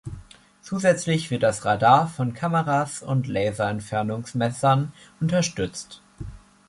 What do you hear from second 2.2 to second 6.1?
Kameras und Laser-Entfernungsmessern unterstützt.